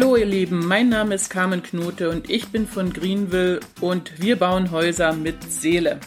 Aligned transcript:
Hallo 0.00 0.16
ihr 0.16 0.24
Lieben, 0.24 0.66
mein 0.66 0.88
Name 0.88 1.14
ist 1.14 1.28
Carmen 1.28 1.62
Knote 1.62 2.08
und 2.08 2.30
ich 2.30 2.48
bin 2.48 2.66
von 2.66 2.90
Greenville 2.90 3.60
und 3.82 4.18
wir 4.18 4.36
bauen 4.36 4.70
Häuser 4.70 5.12
mit 5.12 5.52
Seele. 5.52 6.00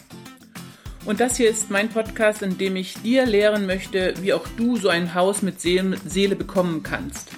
Und 1.04 1.20
das 1.20 1.36
hier 1.36 1.48
ist 1.48 1.70
mein 1.70 1.90
Podcast, 1.90 2.42
in 2.42 2.58
dem 2.58 2.74
ich 2.74 2.94
dir 2.94 3.24
lehren 3.24 3.66
möchte, 3.66 4.14
wie 4.20 4.32
auch 4.32 4.48
du 4.56 4.76
so 4.76 4.88
ein 4.88 5.14
Haus 5.14 5.42
mit 5.42 5.60
Seele 5.60 6.34
bekommen 6.34 6.82
kannst. 6.82 7.30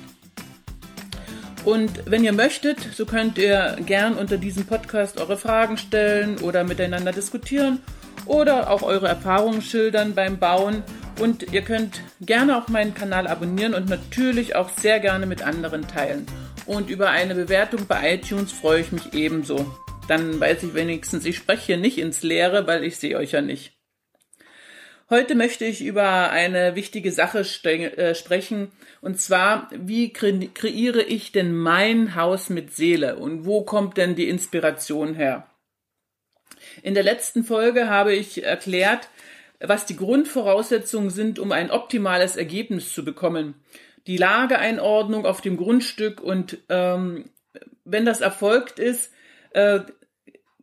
Und 1.67 1.91
wenn 2.07 2.25
ihr 2.25 2.33
möchtet, 2.33 2.79
so 2.95 3.05
könnt 3.05 3.37
ihr 3.37 3.77
gern 3.85 4.15
unter 4.15 4.39
diesem 4.39 4.65
Podcast 4.65 5.21
eure 5.21 5.37
Fragen 5.37 5.77
stellen 5.77 6.39
oder 6.39 6.65
miteinander 6.65 7.13
diskutieren 7.13 7.81
oder 8.25 8.71
auch 8.71 8.81
eure 8.81 9.09
Erfahrungen 9.09 9.61
schildern 9.61 10.15
beim 10.15 10.39
Bauen. 10.39 10.83
Und 11.21 11.53
ihr 11.53 11.63
könnt 11.63 12.01
gerne 12.23 12.57
auch 12.57 12.69
meinen 12.69 12.95
Kanal 12.95 13.27
abonnieren 13.27 13.75
und 13.75 13.91
natürlich 13.91 14.57
auch 14.57 14.71
sehr 14.71 15.01
gerne 15.01 15.27
mit 15.27 15.43
anderen 15.43 15.87
teilen. 15.87 16.27
Und 16.67 16.91
über 16.91 17.11
eine 17.11 17.35
Bewertung 17.35 17.87
bei 17.87 18.15
iTunes 18.15 18.53
freue 18.53 18.81
ich 18.81 18.93
mich 18.93 19.15
ebenso. 19.15 19.73
Dann 20.09 20.39
weiß 20.41 20.65
ich 20.65 20.75
wenigstens, 20.75 21.25
ich 21.25 21.37
spreche 21.37 21.67
hier 21.67 21.77
nicht 21.77 21.99
ins 21.99 22.23
Leere, 22.23 22.67
weil 22.67 22.85
ich 22.85 22.97
sehe 22.97 23.17
euch 23.17 23.33
ja 23.33 23.41
nicht. 23.41 23.73
Heute 25.09 25.37
möchte 25.37 25.65
ich 25.65 25.85
über 25.85 26.31
eine 26.31 26.75
wichtige 26.75 27.13
Sache 27.13 27.41
äh, 27.41 28.15
sprechen, 28.17 28.73
und 29.01 29.21
zwar, 29.21 29.71
wie 29.73 30.13
kre 30.13 30.49
kreiere 30.53 31.03
ich 31.03 31.31
denn 31.31 31.55
mein 31.55 32.17
Haus 32.17 32.51
mit 32.51 32.75
Seele 32.75 33.17
und 33.17 33.47
wo 33.47 33.63
kommt 33.63 33.97
denn 33.99 34.17
die 34.17 34.29
Inspiration 34.29 35.15
her? 35.15 35.47
In 36.83 36.95
der 36.95 37.05
letzten 37.05 37.45
Folge 37.45 37.89
habe 37.89 38.15
ich 38.15 38.43
erklärt, 38.43 39.09
was 39.61 39.87
die 39.87 39.97
Grundvoraussetzungen 39.97 41.11
sind, 41.11 41.39
um 41.39 41.53
ein 41.53 41.71
optimales 41.71 42.37
Ergebnis 42.37 42.93
zu 42.93 43.05
bekommen. 43.05 43.55
Die 44.07 44.17
Lageeinordnung 44.17 45.27
auf 45.27 45.41
dem 45.41 45.57
Grundstück 45.57 46.21
und 46.21 46.59
ähm, 46.69 47.31
wenn 47.85 48.05
das 48.05 48.21
erfolgt 48.21 48.79
ist, 48.79 49.13
äh, 49.51 49.81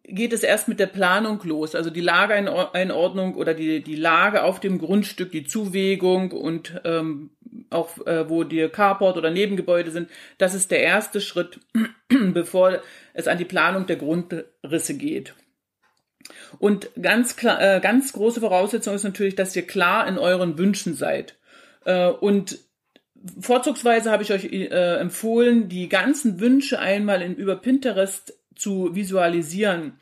geht 0.03 0.33
es 0.33 0.43
erst 0.43 0.67
mit 0.67 0.79
der 0.79 0.87
Planung 0.87 1.41
los. 1.43 1.75
Also 1.75 1.89
die 1.89 2.01
Lageeinordnung 2.01 3.35
oder 3.35 3.53
die, 3.53 3.81
die 3.81 3.95
Lage 3.95 4.43
auf 4.43 4.59
dem 4.59 4.77
Grundstück, 4.79 5.31
die 5.31 5.45
Zuwegung 5.45 6.31
und 6.31 6.81
ähm, 6.83 7.31
auch 7.69 8.05
äh, 8.05 8.29
wo 8.29 8.43
die 8.43 8.67
Carport 8.67 9.17
oder 9.17 9.31
Nebengebäude 9.31 9.91
sind, 9.91 10.09
das 10.37 10.53
ist 10.53 10.71
der 10.71 10.81
erste 10.81 11.21
Schritt, 11.21 11.59
bevor 12.09 12.81
es 13.13 13.27
an 13.27 13.37
die 13.37 13.45
Planung 13.45 13.85
der 13.85 13.95
Grundrisse 13.95 14.95
geht. 14.97 15.35
Und 16.59 16.89
ganz 17.01 17.35
klar, 17.35 17.61
äh, 17.61 17.79
ganz 17.79 18.13
große 18.13 18.41
Voraussetzung 18.41 18.95
ist 18.95 19.03
natürlich, 19.03 19.35
dass 19.35 19.55
ihr 19.55 19.67
klar 19.67 20.07
in 20.07 20.17
euren 20.17 20.57
Wünschen 20.57 20.95
seid. 20.95 21.35
Äh, 21.85 22.07
und 22.07 22.59
vorzugsweise 23.39 24.11
habe 24.11 24.23
ich 24.23 24.31
euch 24.31 24.45
äh, 24.45 24.97
empfohlen, 24.99 25.69
die 25.69 25.89
ganzen 25.89 26.39
Wünsche 26.39 26.79
einmal 26.79 27.21
in, 27.21 27.35
über 27.35 27.55
Pinterest 27.55 28.37
zu 28.55 28.95
visualisieren. 28.95 29.99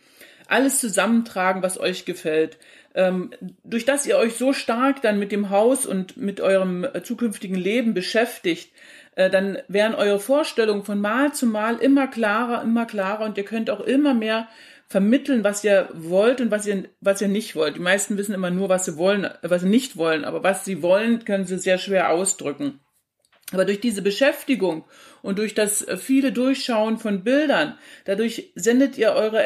Alles 0.47 0.79
zusammentragen, 0.79 1.63
was 1.63 1.79
euch 1.79 2.05
gefällt. 2.05 2.57
Ähm, 2.93 3.31
durch 3.63 3.85
das 3.85 4.05
ihr 4.05 4.17
euch 4.17 4.35
so 4.35 4.51
stark 4.51 5.01
dann 5.01 5.17
mit 5.17 5.31
dem 5.31 5.49
Haus 5.49 5.85
und 5.85 6.17
mit 6.17 6.41
eurem 6.41 6.85
zukünftigen 7.03 7.55
Leben 7.55 7.93
beschäftigt, 7.93 8.73
äh, 9.15 9.29
dann 9.29 9.59
werden 9.67 9.95
eure 9.95 10.19
Vorstellungen 10.19 10.83
von 10.83 10.99
Mal 10.99 11.33
zu 11.33 11.45
Mal 11.45 11.77
immer 11.77 12.07
klarer, 12.07 12.63
immer 12.63 12.85
klarer 12.85 13.25
und 13.25 13.37
ihr 13.37 13.45
könnt 13.45 13.69
auch 13.69 13.81
immer 13.81 14.13
mehr 14.13 14.47
vermitteln, 14.87 15.45
was 15.45 15.63
ihr 15.63 15.87
wollt 15.93 16.41
und 16.41 16.51
was 16.51 16.67
ihr, 16.67 16.83
was 16.99 17.21
ihr 17.21 17.29
nicht 17.29 17.55
wollt. 17.55 17.77
Die 17.77 17.81
meisten 17.81 18.17
wissen 18.17 18.35
immer 18.35 18.51
nur, 18.51 18.67
was 18.67 18.83
sie 18.83 18.97
wollen, 18.97 19.29
was 19.41 19.61
sie 19.61 19.69
nicht 19.69 19.95
wollen, 19.95 20.25
aber 20.25 20.43
was 20.43 20.65
sie 20.65 20.81
wollen, 20.81 21.23
können 21.23 21.45
sie 21.45 21.57
sehr 21.57 21.77
schwer 21.77 22.09
ausdrücken. 22.09 22.81
Aber 23.51 23.65
durch 23.65 23.81
diese 23.81 24.01
Beschäftigung 24.01 24.85
und 25.21 25.37
durch 25.37 25.53
das 25.53 25.85
viele 25.97 26.31
Durchschauen 26.31 26.97
von 26.97 27.23
Bildern, 27.23 27.77
dadurch 28.05 28.51
sendet 28.55 28.97
ihr 28.97 29.11
eure 29.11 29.43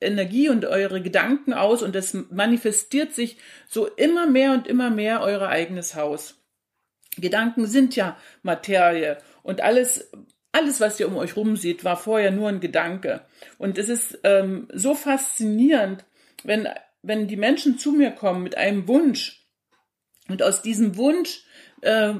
Energie 0.00 0.48
und 0.48 0.64
eure 0.64 1.02
Gedanken 1.02 1.52
aus 1.52 1.82
und 1.82 1.96
es 1.96 2.14
manifestiert 2.30 3.12
sich 3.12 3.36
so 3.68 3.86
immer 3.86 4.26
mehr 4.26 4.52
und 4.52 4.68
immer 4.68 4.90
mehr 4.90 5.22
euer 5.22 5.48
eigenes 5.48 5.96
Haus. 5.96 6.38
Gedanken 7.16 7.66
sind 7.66 7.96
ja 7.96 8.16
Materie 8.42 9.18
und 9.42 9.60
alles, 9.60 10.10
alles, 10.52 10.80
was 10.80 11.00
ihr 11.00 11.08
um 11.08 11.16
euch 11.16 11.36
rum 11.36 11.56
seht, 11.56 11.84
war 11.84 11.96
vorher 11.96 12.30
nur 12.30 12.48
ein 12.48 12.60
Gedanke. 12.60 13.22
Und 13.58 13.76
es 13.76 13.88
ist 13.88 14.20
ähm, 14.22 14.68
so 14.72 14.94
faszinierend, 14.94 16.04
wenn, 16.44 16.68
wenn 17.02 17.26
die 17.26 17.36
Menschen 17.36 17.78
zu 17.78 17.92
mir 17.92 18.12
kommen 18.12 18.42
mit 18.42 18.56
einem 18.56 18.86
Wunsch 18.88 19.46
und 20.28 20.42
aus 20.42 20.62
diesem 20.62 20.96
Wunsch 20.96 21.44
äh, 21.82 22.14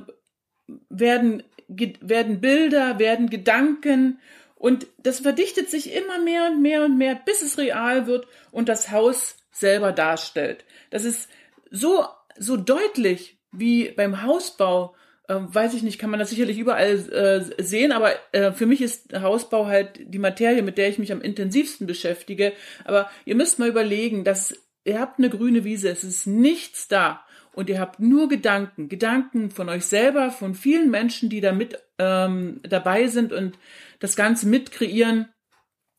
werden, 0.88 1.42
werden 1.68 2.40
Bilder, 2.40 2.98
werden 2.98 3.30
Gedanken 3.30 4.18
und 4.56 4.86
das 5.02 5.20
verdichtet 5.20 5.70
sich 5.70 5.92
immer 5.92 6.20
mehr 6.20 6.46
und 6.46 6.62
mehr 6.62 6.84
und 6.84 6.96
mehr, 6.96 7.14
bis 7.16 7.42
es 7.42 7.58
real 7.58 8.06
wird 8.06 8.26
und 8.52 8.68
das 8.68 8.90
Haus 8.90 9.36
selber 9.50 9.90
darstellt. 9.92 10.64
Das 10.90 11.04
ist 11.04 11.28
so, 11.70 12.04
so 12.38 12.56
deutlich 12.56 13.38
wie 13.50 13.90
beim 13.90 14.22
Hausbau, 14.22 14.94
äh, 15.28 15.34
weiß 15.36 15.74
ich 15.74 15.82
nicht, 15.82 15.98
kann 15.98 16.10
man 16.10 16.20
das 16.20 16.30
sicherlich 16.30 16.58
überall 16.58 16.92
äh, 17.10 17.62
sehen, 17.62 17.92
aber 17.92 18.12
äh, 18.32 18.52
für 18.52 18.66
mich 18.66 18.80
ist 18.80 19.12
Hausbau 19.12 19.66
halt 19.66 20.00
die 20.00 20.18
Materie, 20.18 20.62
mit 20.62 20.78
der 20.78 20.88
ich 20.88 20.98
mich 20.98 21.12
am 21.12 21.20
intensivsten 21.20 21.86
beschäftige. 21.86 22.52
Aber 22.84 23.10
ihr 23.24 23.34
müsst 23.34 23.58
mal 23.58 23.68
überlegen, 23.68 24.24
dass 24.24 24.54
ihr 24.84 25.00
habt 25.00 25.18
eine 25.18 25.30
grüne 25.30 25.64
Wiese, 25.64 25.88
es 25.90 26.04
ist 26.04 26.26
nichts 26.26 26.88
da 26.88 27.24
und 27.52 27.68
ihr 27.68 27.78
habt 27.78 28.00
nur 28.00 28.28
Gedanken, 28.28 28.88
Gedanken 28.88 29.50
von 29.50 29.68
euch 29.68 29.84
selber, 29.84 30.30
von 30.30 30.54
vielen 30.54 30.90
Menschen, 30.90 31.28
die 31.28 31.40
da 31.40 31.52
mit 31.52 31.82
ähm, 31.98 32.60
dabei 32.62 33.08
sind 33.08 33.32
und 33.32 33.58
das 34.00 34.16
Ganze 34.16 34.48
mitkreieren. 34.48 35.28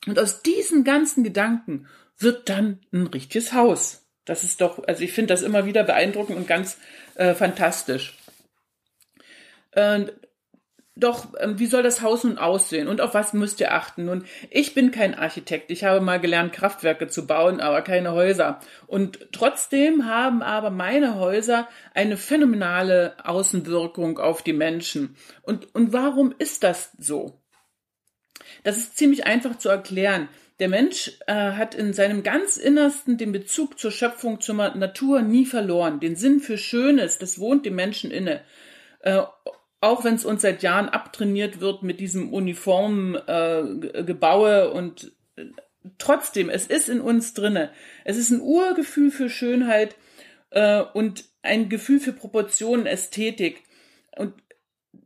Und 0.08 0.20
aus 0.20 0.42
diesen 0.42 0.84
ganzen 0.84 1.24
Gedanken 1.24 1.88
wird 2.18 2.50
dann 2.50 2.80
ein 2.92 3.08
richtiges 3.08 3.54
Haus. 3.54 4.06
Das 4.26 4.44
ist 4.44 4.62
doch, 4.62 4.84
also 4.88 5.04
ich 5.04 5.12
finde 5.12 5.34
das 5.34 5.42
immer 5.42 5.66
wieder 5.66 5.84
beeindruckend 5.84 6.38
und 6.38 6.48
ganz 6.48 6.78
äh, 7.16 7.34
fantastisch. 7.34 8.18
Äh, 9.72 10.06
doch, 10.96 11.34
ähm, 11.40 11.58
wie 11.58 11.66
soll 11.66 11.82
das 11.82 12.02
Haus 12.02 12.24
nun 12.24 12.38
aussehen 12.38 12.88
und 12.88 13.02
auf 13.02 13.16
was 13.16 13.34
müsst 13.34 13.60
ihr 13.60 13.74
achten? 13.74 14.06
Nun, 14.06 14.26
ich 14.52 14.76
bin 14.76 14.92
kein 14.92 15.16
Architekt. 15.16 15.72
Ich 15.72 15.84
habe 15.84 16.02
mal 16.02 16.20
gelernt, 16.20 16.54
Kraftwerke 16.54 17.08
zu 17.08 17.26
bauen, 17.26 17.60
aber 17.60 17.82
keine 17.82 18.12
Häuser. 18.12 18.60
Und 18.86 19.28
trotzdem 19.32 20.06
haben 20.06 20.44
aber 20.44 20.70
meine 20.70 21.16
Häuser 21.16 21.68
eine 21.96 22.16
phänomenale 22.16 23.16
Außenwirkung 23.24 24.20
auf 24.20 24.44
die 24.44 24.54
Menschen. 24.54 25.16
Und, 25.42 25.74
und 25.74 25.94
warum 25.94 26.34
ist 26.38 26.64
das 26.64 26.92
so? 27.00 27.42
Das 28.64 28.78
ist 28.78 28.96
ziemlich 28.96 29.26
einfach 29.26 29.58
zu 29.58 29.70
erklären. 29.70 30.30
Der 30.60 30.70
Mensch 30.70 31.12
äh, 31.26 31.34
hat 31.34 31.74
in 31.74 31.94
seinem 31.94 32.22
ganz 32.22 32.58
Innersten 32.58 33.18
den 33.18 33.32
Bezug 33.32 33.80
zur 33.80 33.90
Schöpfung, 33.90 34.42
zur 34.42 34.56
Natur 34.56 35.24
nie 35.24 35.48
verloren. 35.48 36.00
Den 36.00 36.16
Sinn 36.16 36.40
für 36.40 36.60
Schönes, 36.60 37.18
das 37.18 37.40
wohnt 37.40 37.66
dem 37.66 37.74
Menschen 37.74 38.12
inne. 38.12 38.42
Äh, 39.00 39.24
auch 39.84 40.06
wenn 40.06 40.16
es 40.16 40.24
uns 40.24 40.42
seit 40.42 40.64
Jahren 40.64 40.88
abtrainiert 40.88 41.60
wird 41.60 41.84
mit 41.84 42.00
diesem 42.00 42.32
uniformen 42.34 43.16
äh, 43.28 44.04
Gebaue 44.04 44.72
und 44.72 45.12
äh, 45.36 45.46
trotzdem, 45.98 46.50
es 46.50 46.68
ist 46.68 46.88
in 46.88 47.02
uns 47.02 47.34
drinne. 47.34 47.70
Es 48.06 48.18
ist 48.18 48.32
ein 48.32 48.40
Urgefühl 48.40 49.12
für 49.12 49.30
Schönheit 49.30 49.98
äh, 50.52 50.82
und 50.82 51.26
ein 51.42 51.68
Gefühl 51.68 52.00
für 52.00 52.14
Proportionen, 52.14 52.86
Ästhetik. 52.86 53.64
Und 54.16 54.34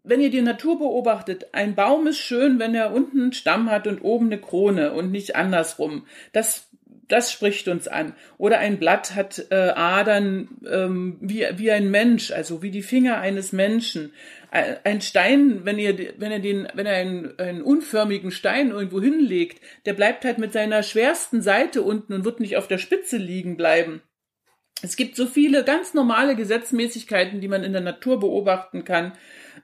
wenn 0.03 0.21
ihr 0.21 0.29
die 0.29 0.41
Natur 0.41 0.77
beobachtet, 0.77 1.53
ein 1.53 1.73
Baum 1.73 2.05
ist 2.05 2.19
schön, 2.19 2.59
wenn 2.59 2.75
er 2.75 2.93
unten 2.93 3.21
einen 3.21 3.33
Stamm 3.33 3.71
hat 3.71 3.87
und 3.87 4.01
oben 4.01 4.27
eine 4.27 4.39
Krone 4.39 4.93
und 4.93 5.11
nicht 5.11 5.35
andersrum. 5.35 6.05
Das 6.33 6.66
das 7.07 7.31
spricht 7.31 7.67
uns 7.67 7.87
an. 7.87 8.13
Oder 8.37 8.59
ein 8.59 8.79
Blatt 8.79 9.15
hat 9.15 9.45
äh, 9.49 9.55
Adern 9.55 10.49
ähm, 10.69 11.17
wie, 11.21 11.45
wie 11.55 11.71
ein 11.71 11.89
Mensch, 11.89 12.31
also 12.31 12.61
wie 12.61 12.71
die 12.71 12.81
Finger 12.81 13.19
eines 13.19 13.51
Menschen. 13.51 14.13
Ein 14.49 15.01
Stein, 15.01 15.65
wenn 15.65 15.77
ihr, 15.77 16.13
wenn 16.17 16.31
ihr 16.31 16.39
den, 16.39 16.67
wenn 16.73 16.85
er 16.85 16.95
einen, 16.95 17.37
einen 17.37 17.61
unförmigen 17.61 18.31
Stein 18.31 18.71
irgendwo 18.71 19.01
hinlegt, 19.01 19.61
der 19.85 19.93
bleibt 19.93 20.23
halt 20.23 20.37
mit 20.37 20.53
seiner 20.53 20.83
schwersten 20.83 21.41
Seite 21.41 21.81
unten 21.81 22.13
und 22.13 22.25
wird 22.25 22.39
nicht 22.39 22.55
auf 22.55 22.67
der 22.67 22.77
Spitze 22.77 23.17
liegen 23.17 23.57
bleiben. 23.57 24.01
Es 24.81 24.95
gibt 24.95 25.15
so 25.15 25.25
viele 25.25 25.63
ganz 25.63 25.93
normale 25.93 26.35
Gesetzmäßigkeiten, 26.35 27.41
die 27.41 27.47
man 27.47 27.63
in 27.63 27.73
der 27.73 27.81
Natur 27.81 28.19
beobachten 28.19 28.85
kann 28.85 29.13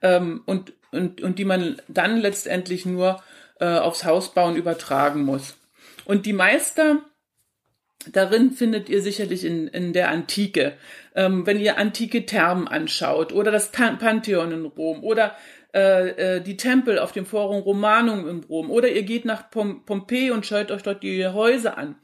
ähm, 0.02 0.42
und, 0.46 0.74
und, 0.92 1.22
und 1.22 1.40
die 1.40 1.46
man 1.46 1.82
dann 1.88 2.18
letztendlich 2.18 2.86
nur 2.86 3.22
äh, 3.60 3.66
aufs 3.66 4.04
Hausbauen 4.06 4.56
übertragen 4.56 5.24
muss. 5.24 5.56
Und 6.06 6.26
die 6.26 6.34
Meister 6.34 7.04
Darin 8.12 8.52
findet 8.52 8.90
ihr 8.90 9.02
sicherlich 9.02 9.46
in, 9.46 9.68
in 9.68 9.94
der 9.94 10.10
Antike, 10.10 10.74
ähm, 11.16 11.46
wenn 11.46 11.60
ihr 11.60 11.78
antike 11.78 12.26
Thermen 12.26 12.68
anschaut 12.68 13.32
oder 13.34 13.52
das 13.52 13.72
Pantheon 13.72 14.52
in 14.52 14.66
Rom 14.66 15.04
oder 15.04 15.36
äh, 15.74 16.36
äh, 16.36 16.42
die 16.42 16.58
Tempel 16.58 17.00
auf 17.00 17.12
dem 17.12 17.26
Forum 17.26 17.62
Romanum 17.62 18.28
in 18.28 18.44
Rom 18.44 18.70
oder 18.70 18.90
ihr 18.90 19.04
geht 19.04 19.26
nach 19.26 19.50
Pom 19.50 19.86
Pompeji 19.86 20.32
und 20.32 20.46
schaut 20.46 20.72
euch 20.72 20.84
dort 20.84 21.04
die 21.04 21.26
Häuser 21.26 21.78
an. 21.78 21.96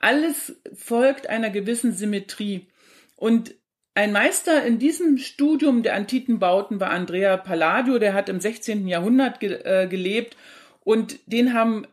Alles 0.00 0.60
folgt 0.74 1.28
einer 1.28 1.50
gewissen 1.50 1.92
Symmetrie 1.92 2.68
und 3.16 3.54
ein 3.94 4.12
Meister 4.12 4.62
in 4.62 4.78
diesem 4.78 5.16
Studium 5.16 5.82
der 5.82 5.94
antiken 5.94 6.38
Bauten 6.38 6.80
war 6.80 6.90
Andrea 6.90 7.38
Palladio, 7.38 7.98
der 7.98 8.12
hat 8.12 8.28
im 8.28 8.40
16. 8.40 8.86
Jahrhundert 8.86 9.40
ge 9.40 9.54
äh, 9.64 9.88
gelebt 9.88 10.36
und 10.84 11.18
den 11.26 11.54
haben, 11.54 11.86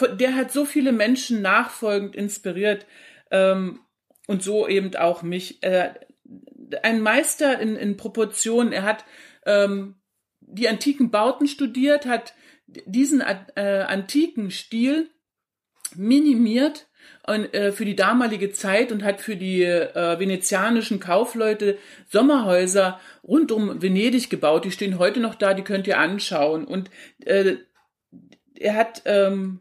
der 0.00 0.34
hat 0.34 0.52
so 0.52 0.64
viele 0.64 0.92
Menschen 0.92 1.42
nachfolgend 1.42 2.16
inspiriert 2.16 2.86
ähm, 3.30 3.80
und 4.26 4.42
so 4.42 4.68
eben 4.68 4.94
auch 4.96 5.22
mich. 5.22 5.62
Äh, 5.62 5.94
ein 6.82 7.00
Meister 7.00 7.60
in, 7.60 7.76
in 7.76 7.96
Proportionen, 7.96 8.72
er 8.72 8.82
hat 8.82 9.04
ähm, 9.44 9.96
die 10.40 10.68
antiken 10.68 11.10
Bauten 11.10 11.46
studiert, 11.46 12.06
hat 12.06 12.34
diesen 12.66 13.20
äh, 13.20 13.84
antiken 13.86 14.50
Stil 14.50 15.10
minimiert 15.94 16.88
und, 17.26 17.52
äh, 17.54 17.72
für 17.72 17.84
die 17.84 17.96
damalige 17.96 18.52
Zeit 18.52 18.92
und 18.92 19.04
hat 19.04 19.20
für 19.20 19.36
die 19.36 19.62
äh, 19.62 20.18
venezianischen 20.18 21.00
Kaufleute 21.00 21.78
Sommerhäuser 22.08 23.00
rund 23.22 23.52
um 23.52 23.82
Venedig 23.82 24.30
gebaut. 24.30 24.64
Die 24.64 24.72
stehen 24.72 24.98
heute 24.98 25.20
noch 25.20 25.34
da, 25.34 25.54
die 25.54 25.62
könnt 25.62 25.86
ihr 25.86 25.98
anschauen. 25.98 26.64
Und 26.64 26.90
äh, 27.24 27.56
er 28.58 28.74
hat 28.74 29.02
ähm, 29.04 29.60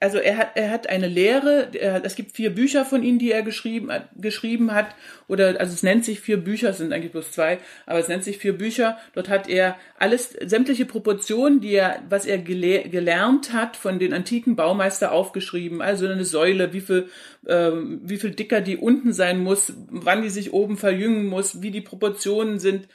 also 0.00 0.18
er 0.18 0.36
hat, 0.36 0.50
er 0.54 0.70
hat 0.70 0.88
eine 0.88 1.06
Lehre, 1.06 1.68
er, 1.72 2.04
es 2.04 2.14
gibt 2.14 2.36
vier 2.36 2.54
Bücher 2.54 2.84
von 2.84 3.02
ihm, 3.02 3.18
die 3.18 3.32
er 3.32 3.42
geschrieben, 3.42 3.90
geschrieben 4.16 4.72
hat, 4.72 4.94
oder, 5.28 5.60
also 5.60 5.72
es 5.72 5.82
nennt 5.82 6.04
sich 6.04 6.20
vier 6.20 6.38
Bücher, 6.38 6.70
es 6.70 6.78
sind 6.78 6.92
eigentlich 6.92 7.12
bloß 7.12 7.32
zwei, 7.32 7.58
aber 7.86 7.98
es 7.98 8.08
nennt 8.08 8.24
sich 8.24 8.38
vier 8.38 8.56
Bücher. 8.56 8.98
Dort 9.14 9.28
hat 9.28 9.48
er 9.48 9.76
alles, 9.98 10.30
sämtliche 10.44 10.84
Proportionen, 10.84 11.60
die 11.60 11.74
er, 11.74 12.02
was 12.08 12.26
er 12.26 12.38
gele 12.38 12.88
gelernt 12.88 13.52
hat 13.52 13.76
von 13.76 13.98
den 13.98 14.12
antiken 14.12 14.56
Baumeister 14.56 15.12
aufgeschrieben. 15.12 15.80
Also 15.80 16.06
eine 16.06 16.24
Säule, 16.24 16.72
wie 16.72 16.80
viel, 16.80 17.08
ähm, 17.46 18.00
wie 18.04 18.18
viel 18.18 18.30
dicker 18.30 18.60
die 18.60 18.76
unten 18.76 19.12
sein 19.12 19.38
muss, 19.38 19.72
wann 19.88 20.22
die 20.22 20.30
sich 20.30 20.52
oben 20.52 20.76
verjüngen 20.76 21.26
muss, 21.26 21.62
wie 21.62 21.70
die 21.70 21.80
Proportionen 21.80 22.58
sind. 22.58 22.88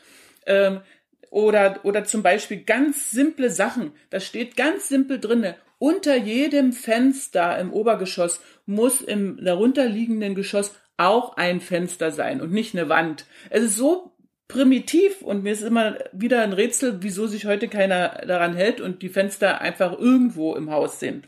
Ähm, 0.46 0.82
oder, 1.30 1.80
oder 1.84 2.06
zum 2.06 2.24
Beispiel 2.24 2.64
ganz 2.64 3.12
simple 3.12 3.50
Sachen. 3.50 3.92
Da 4.10 4.20
steht 4.20 4.56
ganz 4.56 4.88
simpel 4.90 5.20
drinne 5.20 5.56
unter 5.80 6.16
jedem 6.16 6.74
Fenster 6.74 7.58
im 7.60 7.72
Obergeschoss 7.72 8.42
muss 8.66 9.02
im 9.02 9.44
darunterliegenden 9.44 10.36
Geschoss 10.36 10.76
auch 10.98 11.38
ein 11.38 11.62
Fenster 11.62 12.12
sein 12.12 12.42
und 12.42 12.52
nicht 12.52 12.76
eine 12.76 12.90
Wand. 12.90 13.26
Es 13.50 13.64
ist 13.64 13.78
so 13.78 14.12
primitiv 14.48 15.22
und 15.22 15.44
mir 15.44 15.52
ist 15.52 15.62
immer 15.62 15.98
wieder 16.12 16.42
ein 16.42 16.54
Rätsel, 16.54 16.98
wieso 17.02 17.28
sich 17.28 17.46
heute 17.46 17.68
keiner 17.68 18.24
daran 18.26 18.56
hält 18.56 18.82
und 18.82 19.02
die 19.02 19.10
Fenster 19.10 19.62
einfach 19.62 19.98
irgendwo 19.98 20.56
im 20.56 20.72
Haus 20.72 21.00
sind. 21.00 21.28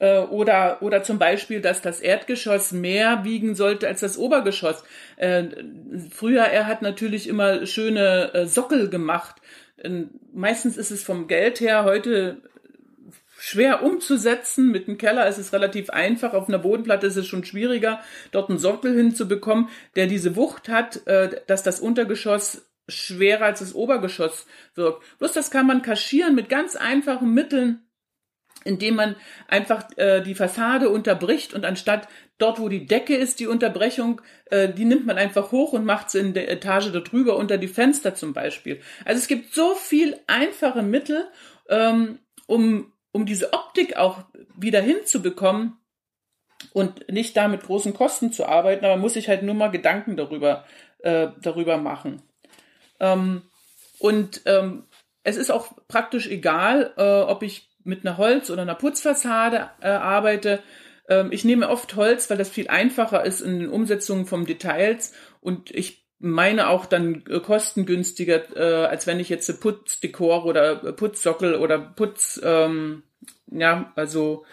Äh, 0.00 0.20
oder, 0.20 0.82
oder 0.82 1.02
zum 1.02 1.18
Beispiel, 1.18 1.60
dass 1.60 1.82
das 1.82 2.00
Erdgeschoss 2.00 2.72
mehr 2.72 3.22
wiegen 3.24 3.54
sollte 3.54 3.86
als 3.86 4.00
das 4.00 4.18
Obergeschoss. 4.18 4.82
Äh, 5.16 5.44
früher, 6.10 6.44
er 6.44 6.66
hat 6.66 6.82
natürlich 6.82 7.28
immer 7.28 7.66
schöne 7.66 8.34
äh, 8.34 8.46
Sockel 8.46 8.88
gemacht. 8.90 9.36
Meistens 10.34 10.76
ist 10.76 10.90
es 10.90 11.02
vom 11.02 11.26
Geld 11.26 11.60
her 11.60 11.84
heute 11.84 12.42
schwer 13.40 13.82
umzusetzen. 13.82 14.70
Mit 14.70 14.86
dem 14.86 14.98
Keller 14.98 15.26
ist 15.26 15.38
es 15.38 15.52
relativ 15.52 15.88
einfach. 15.90 16.34
Auf 16.34 16.48
einer 16.48 16.58
Bodenplatte 16.58 17.06
ist 17.06 17.16
es 17.16 17.26
schon 17.26 17.44
schwieriger, 17.44 18.00
dort 18.32 18.50
einen 18.50 18.58
Sockel 18.58 18.94
hinzubekommen, 18.94 19.68
der 19.96 20.06
diese 20.06 20.36
Wucht 20.36 20.68
hat, 20.68 21.06
äh, 21.06 21.40
dass 21.46 21.62
das 21.62 21.80
Untergeschoss 21.80 22.66
schwerer 22.86 23.46
als 23.46 23.60
das 23.60 23.74
Obergeschoss 23.74 24.46
wirkt. 24.74 25.02
Bloß 25.18 25.32
das 25.32 25.50
kann 25.50 25.66
man 25.66 25.80
kaschieren 25.80 26.34
mit 26.34 26.50
ganz 26.50 26.76
einfachen 26.76 27.32
Mitteln, 27.32 27.86
indem 28.64 28.96
man 28.96 29.16
einfach 29.48 29.84
äh, 29.96 30.20
die 30.20 30.34
Fassade 30.34 30.90
unterbricht 30.90 31.54
und 31.54 31.64
anstatt 31.64 32.08
dort, 32.36 32.60
wo 32.60 32.68
die 32.68 32.86
Decke 32.86 33.16
ist, 33.16 33.40
die 33.40 33.46
Unterbrechung, 33.46 34.20
äh, 34.46 34.68
die 34.68 34.84
nimmt 34.84 35.06
man 35.06 35.16
einfach 35.16 35.50
hoch 35.50 35.72
und 35.72 35.86
macht 35.86 36.10
sie 36.10 36.18
in 36.18 36.34
der 36.34 36.50
Etage 36.50 36.90
darüber 36.92 37.36
unter 37.36 37.56
die 37.56 37.68
Fenster 37.68 38.14
zum 38.14 38.34
Beispiel. 38.34 38.80
Also 39.06 39.18
es 39.18 39.28
gibt 39.28 39.54
so 39.54 39.74
viel 39.74 40.18
einfache 40.26 40.82
Mittel, 40.82 41.24
ähm, 41.70 42.18
um 42.46 42.92
um 43.12 43.26
diese 43.26 43.52
Optik 43.52 43.96
auch 43.96 44.24
wieder 44.56 44.80
hinzubekommen 44.80 45.76
und 46.72 47.10
nicht 47.10 47.36
da 47.36 47.48
mit 47.48 47.62
großen 47.62 47.94
Kosten 47.94 48.32
zu 48.32 48.46
arbeiten, 48.46 48.84
aber 48.84 48.96
muss 48.96 49.16
ich 49.16 49.28
halt 49.28 49.42
nur 49.42 49.54
mal 49.54 49.70
Gedanken 49.70 50.16
darüber, 50.16 50.64
äh, 51.00 51.28
darüber 51.40 51.76
machen. 51.76 52.22
Ähm, 53.00 53.42
und 53.98 54.42
ähm, 54.46 54.84
es 55.22 55.36
ist 55.36 55.50
auch 55.50 55.72
praktisch 55.88 56.28
egal, 56.28 56.92
äh, 56.96 57.22
ob 57.22 57.42
ich 57.42 57.68
mit 57.84 58.06
einer 58.06 58.18
Holz- 58.18 58.50
oder 58.50 58.62
einer 58.62 58.74
Putzfassade 58.74 59.70
äh, 59.80 59.88
arbeite. 59.88 60.62
Ähm, 61.08 61.32
ich 61.32 61.44
nehme 61.44 61.68
oft 61.68 61.96
Holz, 61.96 62.28
weil 62.30 62.38
das 62.38 62.50
viel 62.50 62.68
einfacher 62.68 63.24
ist 63.24 63.40
in 63.40 63.58
den 63.58 63.68
Umsetzungen 63.68 64.26
vom 64.26 64.46
Details 64.46 65.12
und 65.40 65.70
ich 65.70 65.99
meine 66.20 66.68
auch 66.68 66.86
dann 66.86 67.24
äh, 67.28 67.40
kostengünstiger, 67.40 68.56
äh, 68.56 68.86
als 68.86 69.06
wenn 69.06 69.20
ich 69.20 69.28
jetzt 69.28 69.60
Putzdekor 69.60 70.44
oder 70.44 70.76
Putzsockel 70.92 71.56
oder 71.56 71.78
Putz, 71.78 72.40
ähm, 72.44 73.02
ja, 73.50 73.92
also 73.96 74.44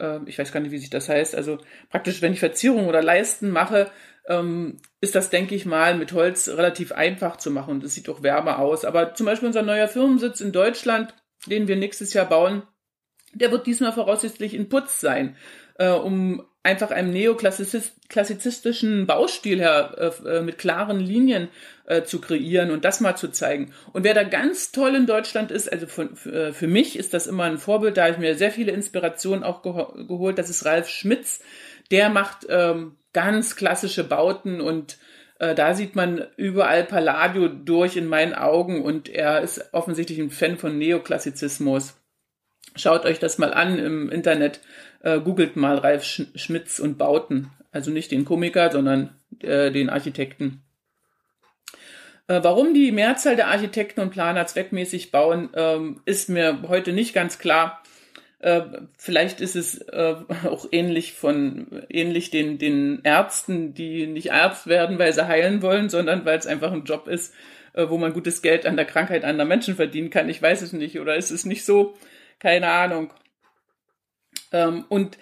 äh, 0.00 0.18
ich 0.26 0.38
weiß 0.38 0.52
gar 0.52 0.60
nicht, 0.60 0.72
wie 0.72 0.78
sich 0.78 0.90
das 0.90 1.08
heißt. 1.08 1.34
Also 1.34 1.58
praktisch, 1.88 2.20
wenn 2.20 2.32
ich 2.32 2.40
Verzierungen 2.40 2.88
oder 2.88 3.02
Leisten 3.02 3.50
mache, 3.50 3.90
ähm, 4.26 4.78
ist 5.00 5.14
das, 5.14 5.30
denke 5.30 5.54
ich 5.54 5.66
mal, 5.66 5.96
mit 5.96 6.12
Holz 6.12 6.48
relativ 6.48 6.92
einfach 6.92 7.36
zu 7.36 7.50
machen 7.50 7.74
und 7.74 7.84
es 7.84 7.94
sieht 7.94 8.08
auch 8.08 8.22
wärmer 8.22 8.58
aus. 8.58 8.84
Aber 8.84 9.14
zum 9.14 9.26
Beispiel 9.26 9.48
unser 9.48 9.62
neuer 9.62 9.88
Firmensitz 9.88 10.40
in 10.40 10.52
Deutschland, 10.52 11.14
den 11.46 11.68
wir 11.68 11.76
nächstes 11.76 12.12
Jahr 12.12 12.28
bauen, 12.28 12.64
der 13.34 13.52
wird 13.52 13.66
diesmal 13.66 13.92
voraussichtlich 13.92 14.54
in 14.54 14.68
Putz 14.68 15.00
sein, 15.00 15.36
äh, 15.78 15.90
um 15.90 16.44
einfach 16.64 16.90
einem 16.90 17.12
neoklassizistischen 17.12 19.06
Baustil 19.06 19.60
her 19.60 20.12
äh, 20.24 20.40
mit 20.40 20.58
klaren 20.58 20.98
Linien 20.98 21.48
äh, 21.86 22.02
zu 22.02 22.20
kreieren 22.20 22.70
und 22.70 22.84
das 22.86 23.00
mal 23.00 23.16
zu 23.16 23.28
zeigen. 23.28 23.72
Und 23.92 24.02
wer 24.02 24.14
da 24.14 24.24
ganz 24.24 24.72
toll 24.72 24.94
in 24.94 25.06
Deutschland 25.06 25.50
ist, 25.50 25.70
also 25.70 25.86
von, 25.86 26.16
äh, 26.26 26.52
für 26.52 26.66
mich 26.66 26.98
ist 26.98 27.12
das 27.12 27.26
immer 27.26 27.44
ein 27.44 27.58
Vorbild, 27.58 27.98
da 27.98 28.04
habe 28.04 28.14
ich 28.14 28.18
mir 28.18 28.34
sehr 28.34 28.50
viele 28.50 28.72
Inspirationen 28.72 29.44
auch 29.44 29.60
geho 29.62 29.92
geholt, 30.06 30.38
das 30.38 30.48
ist 30.48 30.64
Ralf 30.64 30.88
Schmitz. 30.88 31.40
Der 31.90 32.08
macht 32.08 32.46
ähm, 32.48 32.96
ganz 33.12 33.56
klassische 33.56 34.02
Bauten 34.02 34.62
und 34.62 34.96
äh, 35.38 35.54
da 35.54 35.74
sieht 35.74 35.94
man 35.94 36.24
überall 36.38 36.84
Palladio 36.84 37.48
durch 37.48 37.98
in 37.98 38.06
meinen 38.06 38.32
Augen 38.32 38.82
und 38.82 39.10
er 39.10 39.42
ist 39.42 39.68
offensichtlich 39.72 40.18
ein 40.18 40.30
Fan 40.30 40.56
von 40.56 40.78
Neoklassizismus. 40.78 41.94
Schaut 42.76 43.04
euch 43.04 43.18
das 43.18 43.38
mal 43.38 43.54
an 43.54 43.78
im 43.78 44.10
Internet 44.10 44.60
äh, 45.02 45.20
googelt 45.20 45.56
mal 45.56 45.78
Ralf 45.78 46.04
Sch 46.04 46.22
Schmitz 46.34 46.78
und 46.78 46.98
Bauten. 46.98 47.50
Also 47.70 47.90
nicht 47.90 48.10
den 48.10 48.24
Komiker, 48.24 48.70
sondern 48.70 49.14
äh, 49.40 49.70
den 49.70 49.90
Architekten. 49.90 50.62
Äh, 52.26 52.40
warum 52.42 52.72
die 52.72 52.90
Mehrzahl 52.90 53.36
der 53.36 53.48
Architekten 53.48 54.00
und 54.00 54.10
Planer 54.10 54.46
zweckmäßig 54.46 55.10
bauen, 55.10 55.50
ähm, 55.54 56.00
ist 56.04 56.28
mir 56.28 56.62
heute 56.68 56.92
nicht 56.92 57.12
ganz 57.12 57.38
klar. 57.38 57.82
Äh, 58.38 58.62
vielleicht 58.96 59.40
ist 59.40 59.56
es 59.56 59.78
äh, 59.78 60.16
auch 60.46 60.66
ähnlich 60.72 61.12
von 61.12 61.84
ähnlich 61.90 62.30
den 62.30 62.58
den 62.58 63.00
Ärzten, 63.04 63.74
die 63.74 64.06
nicht 64.06 64.32
Arzt 64.32 64.66
werden, 64.66 64.98
weil 64.98 65.12
sie 65.12 65.28
heilen 65.28 65.62
wollen, 65.62 65.90
sondern 65.90 66.24
weil 66.24 66.38
es 66.38 66.46
einfach 66.46 66.72
ein 66.72 66.84
Job 66.84 67.08
ist, 67.08 67.34
äh, 67.74 67.88
wo 67.88 67.98
man 67.98 68.12
gutes 68.12 68.40
Geld 68.42 68.66
an 68.66 68.76
der 68.76 68.86
Krankheit 68.86 69.24
anderer 69.24 69.46
Menschen 69.46 69.76
verdienen 69.76 70.10
kann. 70.10 70.28
Ich 70.28 70.40
weiß 70.40 70.62
es 70.62 70.72
nicht 70.72 71.00
oder 71.00 71.16
ist 71.16 71.30
es 71.30 71.44
nicht 71.44 71.64
so? 71.64 71.94
Keine 72.38 72.70
Ahnung. 72.70 73.12
Ähm, 74.52 74.84
und 74.88 75.18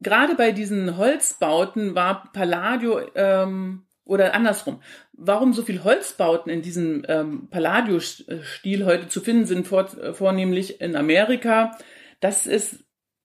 gerade 0.00 0.34
bei 0.34 0.52
diesen 0.52 0.96
Holzbauten 0.96 1.94
war 1.94 2.30
Palladio 2.32 3.00
ähm, 3.14 3.84
oder 4.04 4.34
andersrum. 4.34 4.82
Warum 5.12 5.52
so 5.52 5.62
viel 5.62 5.84
Holzbauten 5.84 6.50
in 6.50 6.62
diesem 6.62 7.04
ähm, 7.08 7.48
Palladio-Stil 7.50 8.84
heute 8.84 9.08
zu 9.08 9.20
finden 9.20 9.46
sind, 9.46 9.66
vor, 9.68 9.86
vornehmlich 10.14 10.80
in 10.80 10.96
Amerika? 10.96 11.76
Das 12.20 12.46
ist, 12.46 12.84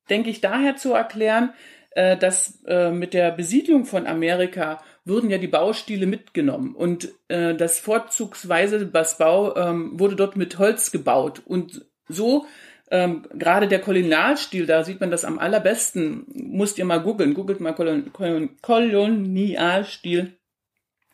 denke 0.09 0.29
ich, 0.29 0.41
daher 0.41 0.75
zu 0.75 0.93
erklären, 0.93 1.53
äh, 1.91 2.15
dass 2.15 2.63
äh, 2.67 2.91
mit 2.91 3.15
der 3.15 3.31
Besiedlung 3.31 3.85
von 3.85 4.05
Amerika 4.05 4.83
wurden 5.03 5.29
ja 5.29 5.39
die 5.39 5.47
Baustile 5.47 6.05
mitgenommen 6.05 6.75
und 6.75 7.09
äh, 7.27 7.55
das 7.55 7.79
vorzugsweise 7.79 8.85
das 8.85 9.17
ähm, 9.19 9.99
wurde 9.99 10.15
dort 10.15 10.35
mit 10.35 10.59
Holz 10.59 10.91
gebaut 10.91 11.41
und 11.45 11.85
so 12.07 12.45
ähm, 12.89 13.23
gerade 13.33 13.67
der 13.67 13.81
Kolonialstil, 13.81 14.65
da 14.65 14.83
sieht 14.83 15.01
man 15.01 15.11
das 15.11 15.25
am 15.25 15.39
allerbesten. 15.39 16.25
Musst 16.33 16.77
ihr 16.77 16.85
mal 16.85 17.01
googeln. 17.01 17.33
Googelt 17.33 17.59
mal 17.59 17.73
Kolon 17.73 18.13
Kolon 18.13 18.57
Kolonialstil 18.61 20.37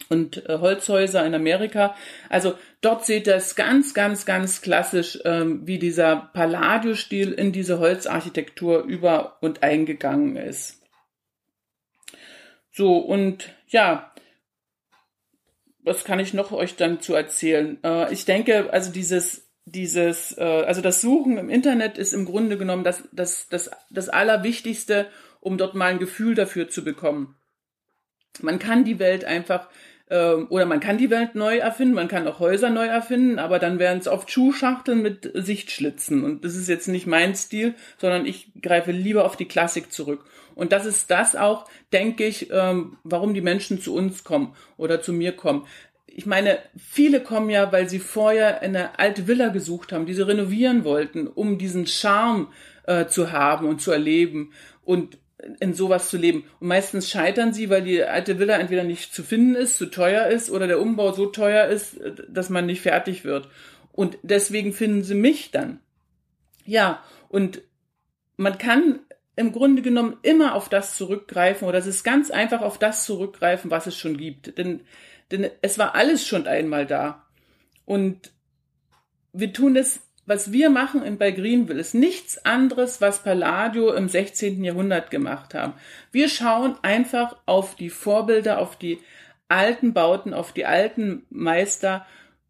und 0.09 0.47
äh, 0.47 0.59
Holzhäuser 0.59 1.25
in 1.25 1.33
Amerika. 1.33 1.95
Also 2.29 2.57
dort 2.81 3.05
seht 3.05 3.27
ihr 3.27 3.35
es 3.35 3.55
ganz, 3.55 3.93
ganz, 3.93 4.25
ganz 4.25 4.61
klassisch, 4.61 5.19
ähm, 5.25 5.65
wie 5.65 5.79
dieser 5.79 6.29
Palladio-Stil 6.33 7.31
in 7.31 7.51
diese 7.51 7.79
Holzarchitektur 7.79 8.83
über 8.83 9.37
und 9.41 9.63
eingegangen 9.63 10.35
ist. 10.35 10.81
So, 12.71 12.97
und 12.97 13.53
ja, 13.67 14.13
was 15.79 16.03
kann 16.03 16.19
ich 16.19 16.33
noch 16.33 16.51
euch 16.51 16.75
dann 16.75 17.01
zu 17.01 17.13
erzählen? 17.13 17.79
Äh, 17.83 18.13
ich 18.13 18.25
denke, 18.25 18.71
also 18.71 18.91
dieses 18.91 19.49
dieses, 19.65 20.37
äh, 20.37 20.43
also 20.43 20.81
das 20.81 21.01
Suchen 21.01 21.37
im 21.37 21.49
Internet 21.49 21.97
ist 21.97 22.13
im 22.13 22.25
Grunde 22.25 22.57
genommen 22.57 22.83
das, 22.83 23.07
das, 23.11 23.47
das, 23.49 23.71
das 23.89 24.09
Allerwichtigste, 24.09 25.07
um 25.39 25.57
dort 25.57 25.75
mal 25.75 25.91
ein 25.91 25.99
Gefühl 25.99 26.35
dafür 26.35 26.69
zu 26.69 26.83
bekommen. 26.83 27.35
Man 28.41 28.59
kann 28.59 28.83
die 28.83 28.99
Welt 28.99 29.25
einfach 29.25 29.69
ähm, 30.09 30.47
oder 30.49 30.65
man 30.65 30.79
kann 30.79 30.97
die 30.97 31.09
Welt 31.09 31.35
neu 31.35 31.57
erfinden, 31.57 31.95
man 31.95 32.07
kann 32.07 32.27
auch 32.27 32.39
Häuser 32.39 32.69
neu 32.69 32.85
erfinden, 32.85 33.39
aber 33.39 33.59
dann 33.59 33.79
wären 33.79 33.99
es 33.99 34.07
oft 34.07 34.29
Schuhschachteln 34.29 35.01
mit 35.01 35.31
Sichtschlitzen. 35.33 36.23
Und 36.23 36.43
das 36.43 36.55
ist 36.55 36.67
jetzt 36.67 36.87
nicht 36.87 37.07
mein 37.07 37.35
Stil, 37.35 37.75
sondern 37.97 38.25
ich 38.25 38.51
greife 38.61 38.91
lieber 38.91 39.25
auf 39.25 39.37
die 39.37 39.47
Klassik 39.47 39.91
zurück. 39.91 40.25
Und 40.55 40.71
das 40.71 40.85
ist 40.85 41.09
das 41.09 41.35
auch, 41.35 41.67
denke 41.93 42.25
ich, 42.25 42.49
ähm, 42.51 42.97
warum 43.03 43.33
die 43.33 43.41
Menschen 43.41 43.81
zu 43.81 43.95
uns 43.95 44.23
kommen 44.23 44.55
oder 44.77 45.01
zu 45.01 45.13
mir 45.13 45.31
kommen. 45.31 45.65
Ich 46.15 46.25
meine, 46.27 46.59
viele 46.77 47.21
kommen 47.21 47.49
ja, 47.49 47.71
weil 47.71 47.89
sie 47.89 47.99
vorher 47.99 48.61
eine 48.61 48.99
alte 48.99 49.27
Villa 49.27 49.47
gesucht 49.49 49.91
haben, 49.91 50.05
die 50.05 50.13
sie 50.13 50.27
renovieren 50.27 50.83
wollten, 50.83 51.27
um 51.27 51.57
diesen 51.57 51.87
Charme 51.87 52.49
äh, 52.85 53.07
zu 53.07 53.31
haben 53.31 53.67
und 53.67 53.81
zu 53.81 53.91
erleben. 53.91 54.53
Und 54.83 55.17
in 55.59 55.73
sowas 55.73 56.09
zu 56.09 56.17
leben. 56.17 56.45
Und 56.59 56.67
meistens 56.67 57.09
scheitern 57.09 57.53
sie, 57.53 57.69
weil 57.69 57.81
die 57.81 58.03
alte 58.03 58.39
Villa 58.39 58.57
entweder 58.57 58.83
nicht 58.83 59.13
zu 59.13 59.23
finden 59.23 59.55
ist, 59.55 59.77
zu 59.77 59.87
teuer 59.87 60.27
ist 60.27 60.49
oder 60.49 60.67
der 60.67 60.79
Umbau 60.79 61.11
so 61.11 61.27
teuer 61.27 61.67
ist, 61.67 61.99
dass 62.29 62.49
man 62.49 62.65
nicht 62.65 62.81
fertig 62.81 63.25
wird. 63.25 63.49
Und 63.91 64.17
deswegen 64.23 64.73
finden 64.73 65.03
sie 65.03 65.15
mich 65.15 65.51
dann. 65.51 65.79
Ja, 66.65 67.03
und 67.29 67.61
man 68.37 68.57
kann 68.57 68.99
im 69.35 69.51
Grunde 69.51 69.81
genommen 69.81 70.17
immer 70.21 70.55
auf 70.55 70.69
das 70.69 70.95
zurückgreifen 70.95 71.67
oder 71.67 71.79
es 71.79 71.87
ist 71.87 72.03
ganz 72.03 72.31
einfach 72.31 72.61
auf 72.61 72.77
das 72.77 73.05
zurückgreifen, 73.05 73.71
was 73.71 73.87
es 73.87 73.97
schon 73.97 74.17
gibt. 74.17 74.57
Denn, 74.57 74.81
denn 75.31 75.49
es 75.61 75.77
war 75.77 75.95
alles 75.95 76.25
schon 76.25 76.47
einmal 76.47 76.85
da. 76.85 77.25
Und 77.85 78.31
wir 79.33 79.51
tun 79.51 79.75
es 79.75 80.01
was 80.25 80.51
wir 80.51 80.69
machen 80.69 81.03
in, 81.03 81.17
bei 81.17 81.31
Greenville 81.31 81.79
ist 81.79 81.95
nichts 81.95 82.45
anderes, 82.45 83.01
was 83.01 83.23
Palladio 83.23 83.93
im 83.93 84.07
16. 84.07 84.63
Jahrhundert 84.63 85.11
gemacht 85.11 85.53
haben. 85.53 85.73
Wir 86.11 86.29
schauen 86.29 86.77
einfach 86.81 87.35
auf 87.45 87.75
die 87.75 87.89
Vorbilder, 87.89 88.59
auf 88.59 88.77
die 88.77 88.99
alten 89.49 89.93
Bauten, 89.93 90.33
auf 90.33 90.53
die 90.53 90.65
alten 90.65 91.25
Meister, 91.29 92.05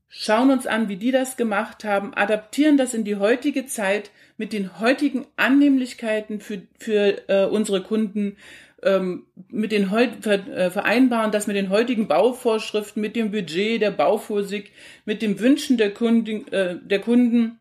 schauen 0.08 0.52
uns 0.52 0.68
an, 0.68 0.88
wie 0.88 0.98
die 0.98 1.12
das 1.12 1.36
gemacht 1.36 1.84
haben, 1.84 2.14
adaptieren 2.14 2.78
das 2.78 2.94
in 2.94 3.04
die 3.04 3.16
heutige 3.16 3.66
Zeit 3.66 4.12
mit 4.38 4.54
den 4.54 4.80
heutigen 4.80 5.26
Annehmlichkeiten 5.36 6.40
für, 6.40 6.62
für 6.78 7.28
äh, 7.28 7.46
unsere 7.48 7.82
Kunden, 7.82 8.38
ähm, 8.84 9.26
mit 9.50 9.72
den 9.72 9.92
äh, 9.92 10.70
vereinbaren 10.70 11.32
das 11.32 11.48
mit 11.48 11.56
den 11.56 11.70
heutigen 11.70 12.08
Bauvorschriften, 12.08 13.02
mit 13.02 13.16
dem 13.16 13.32
Budget 13.32 13.82
der 13.82 13.92
Bauphysik, 13.92 14.72
mit 15.06 15.22
den 15.22 15.40
Wünschen 15.40 15.78
der 15.78 15.94
Kunden, 15.94 16.48
äh, 16.52 16.78
der 16.82 17.00
Kunden 17.00 17.60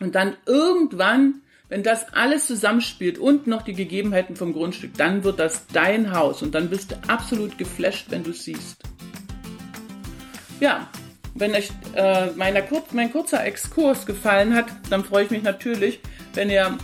und 0.00 0.14
dann 0.14 0.36
irgendwann, 0.46 1.42
wenn 1.68 1.82
das 1.82 2.12
alles 2.12 2.46
zusammenspielt 2.46 3.18
und 3.18 3.46
noch 3.46 3.62
die 3.62 3.74
Gegebenheiten 3.74 4.36
vom 4.36 4.52
Grundstück, 4.52 4.94
dann 4.96 5.24
wird 5.24 5.38
das 5.38 5.66
dein 5.66 6.12
Haus 6.12 6.42
und 6.42 6.54
dann 6.54 6.70
bist 6.70 6.92
du 6.92 6.96
absolut 7.08 7.58
geflasht, 7.58 8.06
wenn 8.10 8.22
du 8.22 8.32
siehst. 8.32 8.82
Ja, 10.60 10.88
wenn 11.34 11.54
euch 11.54 11.70
äh, 11.94 12.30
meiner, 12.32 12.62
mein 12.92 13.12
kurzer 13.12 13.44
Exkurs 13.44 14.06
gefallen 14.06 14.54
hat, 14.54 14.66
dann 14.90 15.04
freue 15.04 15.24
ich 15.24 15.30
mich 15.30 15.42
natürlich, 15.42 16.00
wenn 16.34 16.50
ihr 16.50 16.76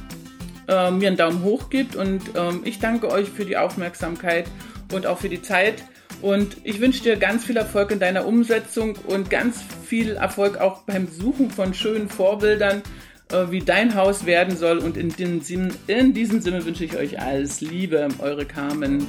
äh, 0.68 0.90
mir 0.90 1.09
einen 1.09 1.16
Daumen 1.16 1.42
hoch 1.42 1.71
gebt 1.71 1.97
und 1.97 2.23
ähm, 2.37 2.62
ich 2.64 2.78
danke 2.78 3.11
euch 3.11 3.28
für 3.28 3.44
die 3.44 3.56
Aufmerksamkeit 3.56 4.47
und 4.92 5.06
auch 5.06 5.18
für 5.18 5.28
die 5.28 5.42
Zeit. 5.42 5.85
Und 6.23 6.56
ich 6.64 6.80
wünsche 6.80 7.02
dir 7.02 7.16
ganz 7.16 7.44
viel 7.44 7.56
Erfolg 7.56 7.90
in 7.90 7.99
deiner 7.99 8.26
Umsetzung 8.26 8.97
und 9.06 9.30
ganz 9.30 9.61
viel 9.87 10.16
Erfolg 10.16 10.59
auch 10.59 10.83
beim 10.83 11.09
Suchen 11.09 11.50
von 11.50 11.75
schönen 11.75 12.09
Vorbildern, 12.09 12.83
äh, 13.30 13.50
wie 13.50 13.61
dein 13.61 13.94
Haus 13.94 14.25
werden 14.25 14.56
soll. 14.56 14.78
Und 14.78 14.97
in, 14.97 15.11
in 15.87 16.14
diesem 16.14 16.40
Sinne 16.40 16.64
wünsche 16.64 16.85
ich 16.85 16.97
euch 16.97 17.21
alles 17.21 17.61
Liebe, 17.61 18.09
eure 18.21 18.47
Carmen. 18.47 19.06